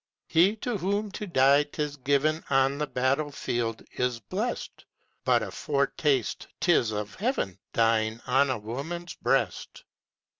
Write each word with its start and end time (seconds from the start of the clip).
He 0.27 0.55
to 0.55 0.79
whom 0.79 1.11
to 1.11 1.27
die 1.27 1.61
'tis 1.61 1.95
given 1.97 2.43
On 2.49 2.79
the 2.79 2.87
battle 2.87 3.29
field, 3.31 3.83
is 3.91 4.19
blest; 4.19 4.85
But 5.25 5.43
a 5.43 5.51
foretaste 5.51 6.47
'tis 6.59 6.89
of 6.89 7.13
heaven, 7.13 7.59
Dying 7.71 8.19
on 8.25 8.49
a 8.49 8.57
woman's 8.57 9.13
breast. 9.13 9.83